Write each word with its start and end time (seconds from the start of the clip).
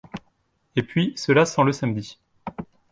Et 0.75 0.81
puis, 0.81 1.13
cela 1.15 1.45
sent 1.45 1.63
le 1.63 1.71
samedi. 1.73 2.17